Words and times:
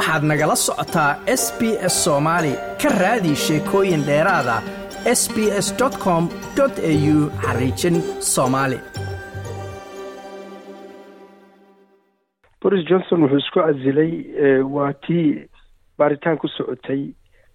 waxaad 0.00 0.22
nagala 0.30 0.56
socotaa 0.56 1.10
s 1.42 1.44
b 1.58 1.60
s 1.92 1.94
soomaali 2.04 2.52
ka 2.82 2.88
raadi 3.02 3.32
sheekooyin 3.44 4.02
dheeraada 4.08 4.56
s 5.20 5.22
b 5.34 5.36
s 5.66 5.68
com 6.04 6.24
au 6.60 7.16
xariijin 7.44 7.96
soomaali 8.34 8.78
boris 12.62 12.84
johnson 12.88 13.22
wuxuu 13.22 13.38
isku 13.44 13.60
casilay 13.60 14.12
waa 14.74 14.92
tii 15.06 15.26
baaritaan 15.98 16.38
ku 16.38 16.48
socotay 16.48 17.02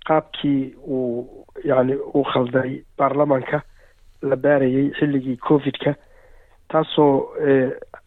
qaabkii 0.07 0.61
uu 0.95 1.45
yani 1.63 1.95
uu 2.15 2.23
khalday 2.33 2.71
baarlamaanka 2.97 3.61
la 4.29 4.35
baarayay 4.35 4.87
xilligii 4.99 5.37
covid-ka 5.47 5.91
taasoo 6.71 7.13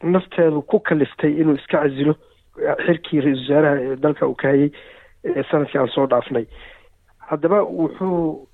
nafteedu 0.02 0.62
ku 0.62 0.80
kaliftay 0.80 1.32
inuu 1.40 1.54
iska 1.60 1.78
casilo 1.82 2.14
xilkii 2.86 3.20
ra'isul 3.20 3.40
wasaaraha 3.42 3.80
ee 3.82 3.96
dalka 3.96 4.26
uu 4.28 4.34
ka 4.34 4.48
hayay 4.48 4.70
sannadkii 5.50 5.78
aan 5.80 5.88
soo 5.94 6.06
dhaafnay. 6.06 6.46
Haddaba 7.18 7.62
wuxuu 7.62 8.48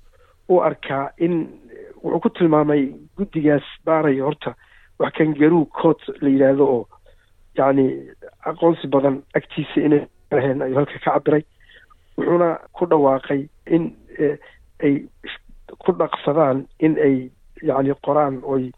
u 0.49 0.59
arkaa 0.61 1.09
in 1.17 1.35
wuxuu 2.03 2.19
ku 2.19 2.29
tilmaamay 2.29 2.83
guddigaas 3.17 3.63
baaraya 3.85 4.23
horta 4.23 4.55
wax 4.99 5.13
kangaruu 5.17 5.65
coot 5.65 6.01
la 6.21 6.29
yidhaahdo 6.29 6.65
oo 6.75 6.87
yacni 7.57 7.85
aqoonsi 8.45 8.87
badan 8.87 9.21
agtiisa 9.33 9.81
inay 9.81 10.03
lahayn 10.31 10.61
ayuu 10.61 10.75
halka 10.75 10.99
ka 10.99 11.11
cabiray 11.11 11.43
wuxuuna 12.17 12.49
ku 12.73 12.85
dhawaaqay 12.85 13.41
in 13.75 13.83
ay 14.83 14.95
ku 15.83 15.91
dhaqsadaan 15.99 16.65
in 16.79 16.97
ay 17.07 17.15
yacni 17.63 17.93
qoraan 18.05 18.41
oy 18.43 18.71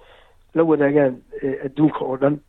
la 0.56 0.64
wadaagaan 0.64 1.18
adduunka 1.66 2.06
oo 2.06 2.18
dhan 2.18 2.40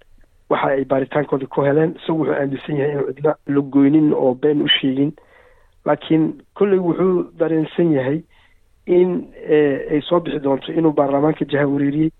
waxa 0.50 0.68
ay 0.76 0.84
baaritaankooda 0.84 1.46
ku 1.46 1.62
heleen 1.66 1.94
isagu 1.98 2.18
wuxuu 2.22 2.34
aaminsan 2.40 2.76
yahay 2.76 2.92
inuu 2.94 3.12
cidna 3.16 3.34
la 3.54 3.60
goynin 3.60 4.12
oo 4.14 4.34
been 4.34 4.62
u 4.62 4.68
sheegin 4.68 5.12
laakiin 5.86 6.24
kolley 6.54 6.78
wuxuu 6.86 7.30
dareensan 7.38 7.92
yahay 7.92 8.20
in 8.86 9.10
ay 9.92 10.00
soo 10.08 10.20
bixi 10.20 10.40
doonto 10.44 10.72
inuu 10.72 10.92
baarlamaanka 10.92 11.44
jahawareeriyey 11.52 12.10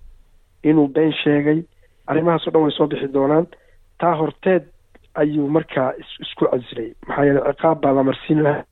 inuu 0.65 0.89
been 0.89 1.13
sheegay. 1.23 1.63
Arrimahaas 2.07 2.47
o 2.49 2.51
dhan 2.51 2.63
way 2.63 2.73
soo 2.77 2.87
bixi 2.87 3.09
doonaan. 3.13 3.47
Taa 4.01 4.15
horteed 4.21 4.65
ayuu 5.15 5.49
markaa 5.49 5.93
isku 6.23 6.45
casilay 6.51 6.93
maxaa 7.07 7.25
yeele 7.25 7.41
ciqaab 7.49 7.81
baa 7.83 7.93
la 7.93 8.03
marsiin 8.03 8.43
lahaa 8.43 8.65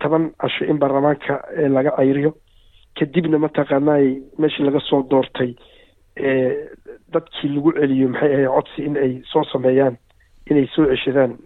toban 0.00 0.30
casho 0.40 0.64
in 0.64 0.78
baarlamaanka 0.78 1.34
laga 1.76 1.90
cayriyo. 1.96 2.32
Kadibna 2.98 3.38
mataqaanay 3.38 4.06
meeshii 4.38 4.64
laga 4.64 4.80
soo 4.88 5.02
doortay 5.10 5.52
dadkii 7.12 7.48
lagu 7.54 7.72
celiyo 7.72 8.08
maxay 8.08 8.32
ahay 8.34 8.46
codsi 8.56 8.82
in 8.88 8.96
ay 8.96 9.12
soo 9.32 9.44
sameeyaan 9.52 9.96
inay 10.50 10.66
soo 10.74 10.86
ceshadaan 10.90 11.36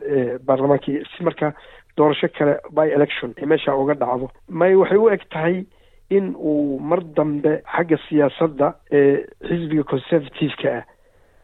baarlamaankii 0.46 1.02
si 1.16 1.24
markaa 1.24 1.52
doorasho 1.96 2.28
kale 2.38 2.54
by 2.76 2.88
election 2.96 3.34
ee 3.38 3.46
meesha 3.46 3.74
uga 3.76 3.94
dhacdo. 3.94 4.28
May 4.48 4.74
waxay 4.74 4.98
u 4.98 5.10
eg 5.10 5.22
tahay 5.30 5.64
in 6.10 6.34
uu 6.38 6.78
mar 6.78 7.00
dambe 7.16 7.62
xagga 7.76 7.96
siyaasadda 8.08 8.74
ee 8.92 9.24
xisbiga 9.48 9.82
conservative-ka 9.92 10.68
ah 10.78 10.84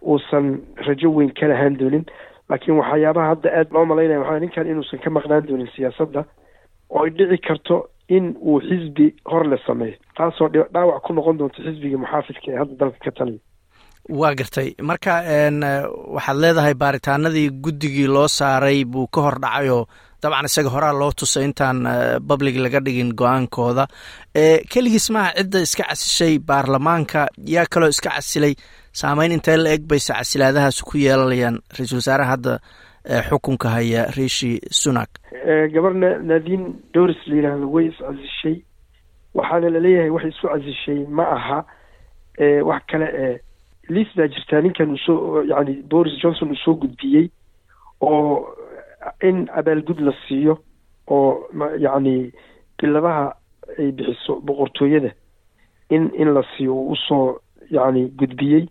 uusan 0.02 0.60
rajo 0.86 1.10
weyn 1.16 1.30
ka 1.38 1.46
lahaan 1.48 1.76
doonin. 1.78 2.04
Laakiin 2.48 2.76
waxyaabaha 2.80 3.28
hadda 3.34 3.48
aada 3.58 3.70
loo 3.74 3.84
malaynaya 3.84 4.20
waxaa 4.20 4.38
ninkan 4.40 4.66
inuusan 4.66 5.00
ka 5.04 5.10
maqnaan 5.10 5.46
doonin 5.48 5.68
siyaasadda 5.76 6.24
oo 6.90 7.04
ay 7.04 7.10
dhici 7.10 7.38
karto 7.46 7.76
in 8.08 8.34
uu 8.42 8.60
xisbi 8.60 9.14
hor 9.30 9.44
le 9.46 9.56
sameeyo. 9.66 9.96
Taasoo 10.16 10.48
dhaawac 10.48 11.02
ku 11.06 11.12
noqon 11.12 11.38
doonto 11.38 11.62
xisbiga 11.62 11.98
muxaafidka 11.98 12.52
ee 12.52 12.58
hadda 12.62 12.74
dalka 12.80 12.98
ka 13.04 13.10
taliya 13.10 13.38
waa 14.10 14.34
gartay. 14.34 14.74
Marka 14.82 15.14
waxaad 16.14 16.36
leedahay 16.42 16.74
baaritaanadii 16.74 17.50
guddigii 17.64 18.06
loo 18.06 18.28
saaray 18.28 18.84
buu 18.84 19.06
ka 19.06 19.20
hor 19.26 19.36
dhacayoo 19.42 19.86
dabcan 20.22 20.44
isaga 20.48 20.68
horaa 20.74 20.92
loo 21.00 21.12
tusay 21.12 21.44
intaan 21.48 21.78
public 22.28 22.56
laga 22.56 22.80
dhigin 22.80 23.12
go'aankooda. 23.20 23.86
Keligiis 24.72 25.10
maaha 25.14 25.32
cidda 25.38 25.60
iska 25.66 25.84
casishay 25.88 26.38
baarlamaanka 26.38 27.28
yaa 27.54 27.66
kaloo 27.72 27.88
iska 27.88 28.10
casilay. 28.10 28.54
Saameyn 28.92 29.32
intee 29.32 29.56
la 29.56 29.70
eg 29.76 29.82
bayse 29.88 30.12
casilaadahaas 30.12 30.82
ku 30.82 30.98
yeelanayaan 30.98 31.56
ra'iisul 31.76 32.00
wasaaraha 32.02 32.30
hadda 32.34 32.54
xukunka 33.28 33.68
haya 33.76 34.02
rishi 34.16 34.60
sunak. 34.70 35.08
Gabar 35.74 35.94
naadin 36.28 36.62
doris 36.94 37.20
la 37.26 37.34
yidhaahdo 37.36 37.66
way 37.74 37.86
is 37.90 37.96
casishay. 38.02 38.56
Waxaana 39.34 39.70
la 39.74 39.80
leeyahay 39.84 40.10
waxay 40.14 40.30
isku 40.34 40.46
casishay 40.52 41.00
ma 41.16 41.24
aha. 41.36 41.58
Wax 42.68 42.82
kale 42.90 43.06
ee 43.24 43.34
liis 43.94 44.10
baa 44.16 44.28
jirtaa 44.34 44.60
ninkan 44.64 44.90
uu 44.94 45.02
soo 45.06 45.42
yani 45.52 45.74
boris 45.90 46.16
johnson 46.22 46.50
uu 46.50 46.60
soo 46.64 46.74
gudbiyey 46.82 47.28
oo 48.00 48.54
in 49.28 49.46
abaalgud 49.60 50.00
la 50.00 50.12
siiyo 50.28 50.58
oo 51.10 51.48
yacni 51.84 52.32
biladaha 52.78 53.24
ay 53.78 53.92
bixiso 53.92 54.40
boqortooyada 54.46 55.10
in 55.90 56.10
in 56.22 56.34
la 56.34 56.42
siiyo 56.56 56.74
uu 56.74 56.92
u 56.92 56.96
soo 56.96 57.38
yacni 57.70 58.06
gudbiyey 58.20 58.66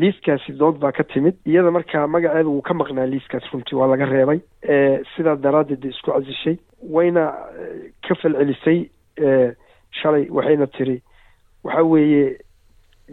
liiskaasi 0.00 0.52
dood 0.60 0.78
baa 0.82 0.92
ka 0.92 1.04
timid 1.04 1.34
iyada 1.46 1.70
markaa 1.70 2.06
magaceeda 2.06 2.48
wuu 2.48 2.62
ka 2.62 2.74
maqnaa 2.74 3.06
liiskaas 3.06 3.46
runtii 3.52 3.76
waa 3.78 3.86
laga 3.92 4.06
reebay 4.06 4.40
sidaa 5.16 5.36
daraaddeed 5.36 5.84
isku 5.84 6.10
casishay 6.12 6.56
wayna 6.96 7.24
ka 8.08 8.14
falcelisay 8.14 8.78
shalay 10.02 10.26
waxayna 10.30 10.66
tiri 10.66 11.02
waxa 11.64 11.82
weeye 11.82 12.38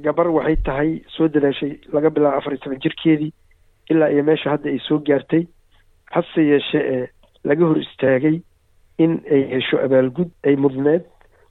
gabar 0.02 0.28
waxay 0.32 0.56
tahay 0.66 1.02
soo 1.16 1.28
dadaashay 1.28 1.80
laga 1.94 2.10
bilaabo 2.10 2.38
afar 2.38 2.54
iyo 2.54 2.62
toban 2.64 2.80
jirkeedii 2.84 3.32
ilaa 3.92 4.10
iyo 4.10 4.24
meesha 4.24 4.50
hadda 4.50 4.70
ay 4.70 4.80
soo 4.88 5.00
gaartay. 5.00 5.44
Hase 6.12 6.42
yeeshee 6.42 6.84
ee 6.94 7.08
laga 7.44 7.66
hor 7.66 7.78
istaagay 7.78 8.42
in 8.98 9.22
ay 9.32 9.42
hesho 9.54 9.78
abaalgud 9.86 10.30
ay 10.48 10.56
mudneed 10.56 11.04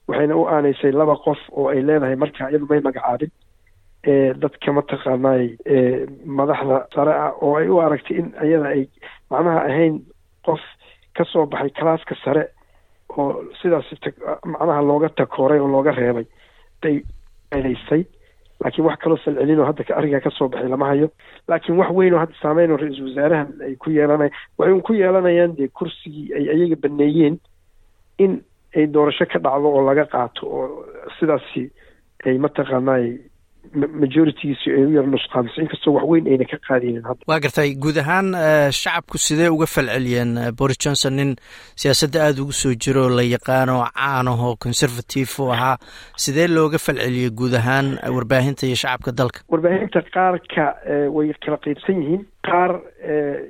waxayna 0.07 0.35
u 0.35 0.47
aanaysay 0.47 0.91
laba 0.91 1.15
qof 1.25 1.39
oo 1.51 1.67
ay 1.69 1.81
leedahay 1.81 2.15
markaa 2.15 2.49
iyadu 2.49 2.65
may 2.69 2.79
magacaabin. 2.81 3.31
Dadka 4.41 4.71
mataqaanaay 4.73 5.45
madaxda 6.25 6.87
sare 6.95 7.13
ah 7.15 7.31
oo 7.41 7.55
ay 7.57 7.67
u 7.69 7.79
aragtay 7.79 8.17
in 8.19 8.33
iyada 8.43 8.67
ay 8.75 8.87
macnaha 9.31 9.59
ahayn 9.69 10.01
qof 10.45 10.59
ka 11.15 11.23
soo 11.31 11.45
baxay 11.45 11.69
kalaaska 11.79 12.15
sare 12.23 12.43
oo 13.17 13.43
sidaas 13.61 13.87
macnaha 14.45 14.81
looga 14.81 15.09
takooray 15.09 15.59
oo 15.59 15.67
looga 15.71 15.91
reebay 15.95 16.27
bay 16.81 17.03
eedaysay 17.55 18.03
laakiin 18.63 18.85
wax 18.87 18.97
kaloo 19.03 19.17
falcelin 19.23 19.59
oo 19.59 19.65
hadda 19.69 19.95
arigaa 19.99 20.19
ka 20.25 20.29
soo 20.37 20.47
baxay 20.49 20.69
lama 20.69 20.87
hayo. 20.91 21.07
Laakiin 21.47 21.77
wax 21.77 21.89
weyn 21.97 22.13
oo 22.13 22.19
hadda 22.23 22.35
saameyn 22.41 22.71
oo 22.71 22.77
ra'iisul 22.77 23.07
wasaarahan 23.09 23.49
ay 23.67 23.75
ku 23.75 23.89
yeelanaya 23.91 24.31
waxay 24.57 24.81
ku 24.81 24.93
yeelanayaan 24.93 25.55
dee 25.57 25.67
kursigii 25.67 26.33
ay 26.37 26.45
ayaga 26.55 26.75
baneeyeen 26.83 27.37
in 28.17 28.41
ay 28.75 28.87
doorasho 28.87 29.25
ka 29.25 29.39
dhacdo 29.39 29.67
oo 29.69 29.81
laga 29.89 30.05
qaato 30.13 30.43
oo 30.47 30.85
sidaasi 31.19 31.63
ay 32.25 32.37
mataqaanay 32.37 33.19
majoritigiisi 33.73 34.69
ay 34.71 34.83
u 34.85 34.91
yar 34.95 35.05
nusqaamiso 35.07 35.61
inkastoo 35.61 35.93
wax 35.95 36.05
weyn 36.11 36.27
ayna 36.27 36.45
ka 36.45 36.57
qaadaynin 36.67 37.03
hadda. 37.07 37.23
Waa 37.27 37.39
gartay 37.39 37.71
guud 37.75 37.97
ahaan 37.97 38.33
shacabku 38.79 39.17
sidee 39.17 39.47
uga 39.49 39.65
falceliyeen 39.65 40.33
boris 40.59 40.77
johnson? 40.83 41.13
Nin 41.15 41.31
siyaasadda 41.75 42.23
aada 42.25 42.41
ugu 42.43 42.51
soo 42.53 42.73
jiro 42.75 43.07
la 43.09 43.23
yaqaano 43.23 43.77
caanahoo 43.95 44.55
conservative 44.65 45.31
u 45.39 45.49
ahaa. 45.55 45.77
Sidee 46.17 46.47
looga 46.47 46.77
falceliyey 46.77 47.29
guud 47.31 47.53
ahaan 47.61 47.97
warbaahinta 48.15 48.67
iyo 48.67 48.75
shacabka 48.75 49.11
dalka? 49.11 49.39
Warbaahinta 49.49 50.01
qaarka 50.13 50.65
way 51.15 51.33
kala 51.45 51.57
qeybsan 51.65 52.01
yihiin. 52.03 52.25
Qaar 52.45 52.77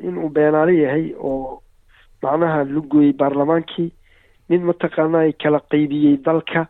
inuu 0.08 0.30
beenaale 0.30 0.78
yahay 0.84 1.14
oo 1.20 1.62
macnaha 2.24 2.64
la 2.64 2.82
gooyey 2.92 3.14
baarlamaankii 3.14 3.90
nin 4.50 4.62
mataqaanaa 4.70 5.32
kala 5.44 5.60
qeybiyey 5.72 6.18
dalka. 6.26 6.68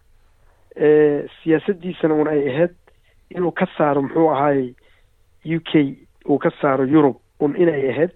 Siyaasaddiisana 1.44 2.14
un 2.22 2.28
ay 2.28 2.48
ahayd 2.50 2.74
inuu 3.36 3.52
ka 3.52 3.68
saaro 3.78 4.02
muxuu 4.02 4.30
ahaayey 4.32 4.74
u 5.46 5.60
k 5.60 5.96
uu 6.30 6.38
ka 6.38 6.52
saaro 6.62 6.86
yurub 6.86 7.16
un 7.40 7.56
inay 7.58 7.90
ahayd 7.90 8.12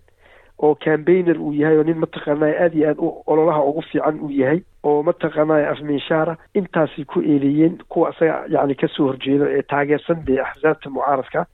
oo 0.60 0.76
cambainer 0.76 1.38
uu 1.42 1.54
yahay 1.54 1.78
oo 1.78 1.84
nin 1.84 1.98
mataqaanay 2.04 2.54
aada 2.58 2.76
iyo 2.76 2.88
aada 2.90 3.02
u 3.02 3.24
ololaha 3.28 3.62
ugu 3.64 3.82
fiican 3.82 4.20
uu 4.20 4.32
yahay 4.32 4.62
oo 4.84 5.04
mataqaanay 5.04 5.66
afminshaara 5.72 6.38
intaasay 6.54 7.06
ku 7.06 7.22
eeleeyeen 7.22 7.78
kuwa 7.90 8.10
isaga 8.14 8.46
yacni 8.50 8.76
ka 8.76 8.88
soo 8.88 9.06
horjeedo 9.08 9.46
ee 9.50 9.62
taageersan 9.62 10.24
dee 10.26 10.40
axsaabta 10.42 10.90
mucaaradka 10.90 11.46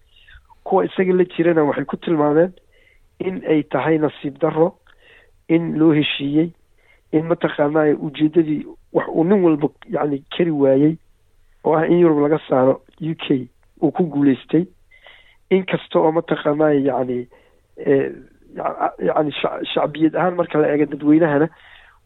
kuwa 0.63 0.85
isaga 0.85 1.13
la 1.13 1.23
jirana 1.25 1.63
waxay 1.63 1.85
ku 1.85 1.97
tilmaameen 1.97 2.51
in 3.19 3.41
ay 3.49 3.63
tahay 3.63 3.97
nasiib 3.97 4.37
darro 4.39 4.75
in 5.49 5.75
loo 5.79 5.91
heshiiyey 5.93 6.49
in 7.11 7.25
mataqaanay 7.31 7.93
ujeedadii 7.93 8.65
wax 8.93 9.07
uu 9.07 9.23
nin 9.23 9.43
walba 9.43 9.67
yacni 9.89 10.23
kari 10.37 10.51
waayey 10.51 10.95
oo 11.63 11.75
ah 11.75 11.85
in 11.87 11.99
yurub 11.99 12.19
laga 12.23 12.39
saaro 12.47 12.81
u 13.01 13.15
k 13.15 13.47
uu 13.83 13.91
ku 13.91 14.03
guuleystay 14.13 14.65
inkasta 15.55 15.99
oo 15.99 16.11
mataqaanay 16.17 16.81
yacni 16.89 17.19
yani 19.07 19.31
shacbiyad 19.73 20.15
ahaan 20.15 20.35
marka 20.39 20.59
la 20.61 20.67
eego 20.73 20.85
dadweynahana 20.91 21.47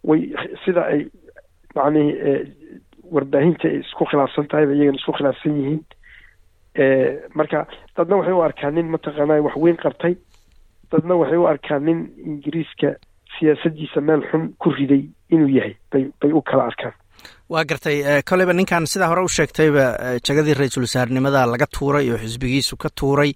way 0.04 0.22
sida 0.66 0.82
ay 0.94 1.02
macnihi 1.76 2.12
warbaahinta 3.16 3.68
ay 3.70 3.80
isku 3.84 4.06
khilaafsan 4.10 4.48
tahayba 4.52 4.74
iyagana 4.74 4.98
isku 5.02 5.12
khilaafsan 5.18 5.58
yihiin 5.60 5.84
marka 7.36 7.66
dadna 7.98 8.16
waxay 8.20 8.34
u 8.34 8.42
arkaan 8.48 8.76
nin 8.76 8.90
mataqaanaa 8.96 9.42
wax 9.48 9.56
weyn 9.66 9.78
qabtay 9.84 10.16
dadna 10.92 11.16
waxay 11.22 11.38
u 11.38 11.48
arkaan 11.48 11.84
nin 11.86 12.00
ingiriiska 12.26 12.96
siyaasaddiisa 13.40 14.02
meel 14.02 14.24
xun 14.32 14.54
ku 14.60 14.70
riday 14.72 15.04
inuu 15.30 15.50
yahay 15.58 15.76
bay 15.92 16.04
bay 16.22 16.32
u 16.32 16.42
kala 16.42 16.64
arkaan 16.72 16.94
waa 17.54 17.64
gartay 17.70 17.98
koleyba 18.30 18.54
ninkan 18.54 18.86
sidaa 18.92 19.08
hore 19.12 19.22
u 19.24 19.30
sheegtayba 19.36 19.84
jagadii 20.26 20.54
ra'iisul 20.60 20.84
wasaarnimada 20.88 21.46
laga 21.52 21.68
tuuray 21.76 22.12
oo 22.14 22.18
xisbigiisu 22.24 22.74
ka 22.84 22.90
tuuray 22.98 23.32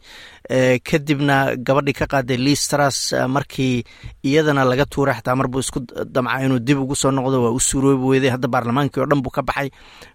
kadibna 0.90 1.56
gabadhii 1.68 1.94
ka 2.00 2.06
qaaday 2.14 2.38
listras 2.38 2.98
markii 3.36 3.84
iyadana 4.24 4.64
laga 4.72 4.86
tuuray 4.86 5.16
xataa 5.16 5.36
mar 5.40 5.48
isku 5.60 5.80
damca 6.16 6.44
inuu 6.46 6.60
dib 6.60 6.80
ugu 6.84 6.96
soo 6.96 7.12
noqdo 7.12 7.38
waa 7.44 7.52
u 7.56 7.60
suuroobi 7.60 8.04
weyday 8.12 8.30
hadda 8.36 8.48
baarlamaankii 8.48 9.00
oo 9.02 9.06
dhan 9.10 9.22
buu 9.24 9.32
ka 9.32 9.42
baxay. 9.42 9.70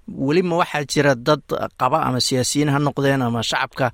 Welima 0.08 0.56
waxaa 0.60 0.84
jira 0.84 1.14
dad 1.14 1.40
qaba 1.80 2.02
ama 2.06 2.20
siyaasiyiin 2.20 2.68
ha 2.74 2.78
noqdeen 2.78 3.22
ama 3.22 3.42
shacabka 3.42 3.90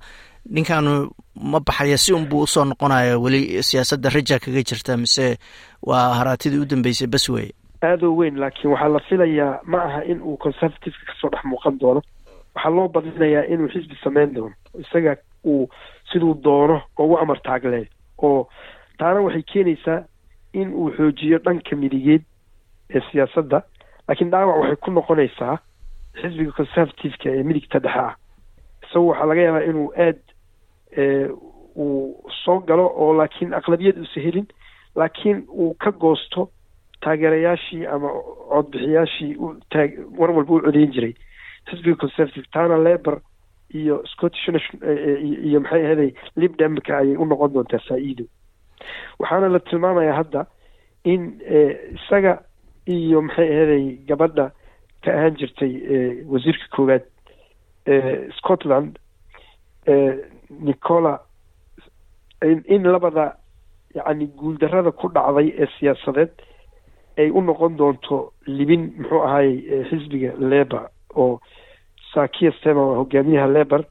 ninkaanu 0.55 1.09
ma 1.51 1.59
baxaya 1.59 1.97
si 1.97 2.13
unbuu 2.13 2.43
u 2.43 2.47
soo 2.47 2.65
noqonaya 2.65 3.17
weli 3.23 3.63
siyaasadda 3.63 4.09
raja 4.09 4.39
kaga 4.43 4.61
jirta 4.67 4.97
mise 4.97 5.37
waa 5.81 6.13
haraatidii 6.17 6.59
u 6.59 6.65
dambeysay 6.65 7.07
bas 7.07 7.29
weye 7.29 7.51
aada 7.83 8.07
oo 8.07 8.15
weyn 8.15 8.39
laakiin 8.39 8.71
waxaa 8.73 8.87
la 8.95 8.99
filayaa 8.99 9.59
ma 9.65 9.83
aha 9.83 10.01
in 10.11 10.21
uu 10.21 10.37
conservativeka 10.37 11.05
ka 11.05 11.13
soo 11.19 11.29
dhex 11.29 11.43
muuqan 11.45 11.79
doono. 11.79 12.01
Waxaa 12.55 12.69
loo 12.77 12.87
badinayaa 12.87 13.43
inuu 13.53 13.69
xisbi 13.73 13.95
sameyn 14.03 14.33
doono 14.35 14.55
isaga 14.79 15.15
uu 15.45 15.69
siduu 16.11 16.33
doono 16.43 16.81
ugu 16.99 17.17
amar 17.17 17.39
taagleeyo 17.41 17.85
oo 18.17 18.47
taana 18.97 19.21
waxay 19.21 19.43
keenaysaa 19.53 20.03
in 20.53 20.73
uu 20.73 20.89
xoojiyo 20.97 21.37
dhanka 21.45 21.75
midigeed 21.75 22.21
ee 22.95 23.01
siyaasadda. 23.11 23.61
Laakiin 24.07 24.29
dhaawac 24.31 24.57
waxay 24.61 24.75
ku 24.75 24.91
noqonaysaa 24.91 25.57
xisbiga 26.21 26.51
conservativeka 26.51 27.29
ee 27.29 27.43
midigta 27.43 27.79
dhexe 27.79 27.99
ah. 27.99 28.15
Isagu 28.83 29.07
waxaa 29.09 29.25
laga 29.27 29.41
yaabaa 29.41 29.65
inuu 29.69 29.89
aad 29.97 30.19
uu 31.75 32.29
soo 32.45 32.59
galo 32.59 32.85
oo 32.95 33.13
laakiin 33.17 33.53
aqlabiyad 33.53 33.97
uusa 33.97 34.19
helin 34.25 34.47
laakiin 34.95 35.45
uu 35.49 35.73
ka 35.73 35.91
goosto 35.91 36.49
taageerayaashii 37.03 37.85
ama 37.95 38.09
codbixiyaashii 38.53 39.35
war 40.19 40.31
walba 40.31 40.53
u 40.55 40.61
codeyn 40.65 40.91
jiray. 40.95 41.13
Xisbiga 41.69 41.95
conservative 42.03 42.47
taana 42.53 42.77
lebor 42.77 43.21
iyo 43.73 43.95
scottish 44.11 44.47
iyo 45.49 45.59
maxay 45.61 45.85
ahaday 45.85 46.11
libdamka 46.35 46.97
ayay 46.97 47.15
u 47.17 47.25
noqon 47.25 47.53
doontaa 47.53 47.79
faa-iido 47.87 48.25
waxaana 49.19 49.49
la 49.49 49.59
tilmaamayaa 49.59 50.17
hadda 50.19 50.45
in 51.03 51.21
isaga 51.97 52.33
iyo 52.85 53.21
maxay 53.21 53.47
ahaday 53.55 53.85
gabadha 54.09 54.45
ka 55.03 55.09
ahaan 55.17 55.35
jirtay 55.39 55.73
wasiirka 56.31 56.67
koowaad 56.75 57.03
scotland 58.37 58.99
nicola 60.49 61.19
in 62.67 62.83
labada 62.83 63.37
yacni 63.95 64.27
guuldarada 64.39 64.91
ku 64.91 65.07
dhacday 65.09 65.47
ee 65.63 65.67
siyaasadeed 65.79 66.31
ay 67.17 67.29
u 67.37 67.41
noqon 67.41 67.77
doonto 67.77 68.33
libin 68.47 68.83
muxuu 68.97 69.21
ahaayey 69.27 69.83
xisbiga 69.89 70.31
lebor 70.51 70.83
oo 71.15 71.39
sakiya 72.13 72.51
stema 72.57 72.81
hogaamiyaha 72.99 73.47
lebor 73.57 73.83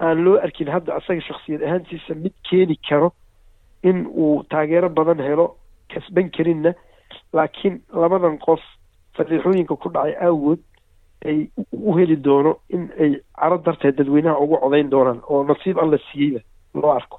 aan 0.00 0.24
loo 0.24 0.36
arkin 0.46 0.68
hadda 0.74 0.94
asaga 0.98 1.20
shaksiyad 1.28 1.62
ahaantiisa 1.62 2.14
mid 2.14 2.32
keeni 2.50 2.76
karo 2.88 3.12
in 3.82 4.06
uu 4.22 4.42
taageero 4.50 4.88
badan 4.88 5.20
helo 5.28 5.46
kasban 5.94 6.30
karinna 6.36 6.72
laakiin 7.32 7.80
labadan 8.02 8.38
qof 8.38 8.60
fadiixooyinka 9.16 9.76
ku 9.76 9.88
dhacay 9.94 10.14
aawood 10.26 10.60
ay 11.28 11.38
u 11.72 11.96
heli 11.98 12.16
doono 12.16 12.52
in 12.74 12.88
ay 13.02 13.12
caro 13.40 13.58
darteed 13.58 13.96
dadweynaha 13.98 14.38
ugu 14.44 14.56
codayn 14.62 14.90
doonaan 14.90 15.20
oo 15.28 15.44
nasiib 15.44 15.78
alla 15.78 15.98
siiyeyba 16.12 16.40
loo 16.74 16.90
arko 16.98 17.18